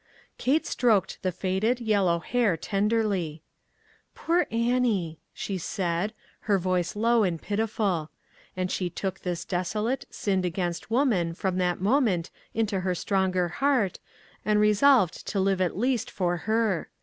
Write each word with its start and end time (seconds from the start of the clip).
Kate 0.39 0.65
stroked 0.65 1.21
the 1.21 1.31
faded, 1.31 1.79
yellow 1.79 2.17
hair 2.17 2.57
ten 2.57 2.89
derly." 2.89 3.41
Poor 4.15 4.47
Annie," 4.49 5.19
she 5.31 5.59
said, 5.59 6.11
her 6.49 6.57
voice 6.57 6.95
low 6.95 7.21
and 7.21 7.39
pitiful; 7.39 8.09
and 8.57 8.71
she 8.71 8.89
took 8.89 9.19
this 9.19 9.45
desolate, 9.45 10.05
sinned 10.09 10.43
against 10.43 10.89
woman 10.89 11.35
from 11.35 11.59
that 11.59 11.79
moment 11.81 12.31
into 12.55 12.79
her 12.79 12.95
stronger 12.95 13.47
heart, 13.49 13.99
and 14.43 14.59
resolved 14.59 15.27
to 15.27 15.39
live 15.39 15.61
at 15.61 15.77
least 15.77 16.09
for 16.09 16.35
her. 16.49 16.89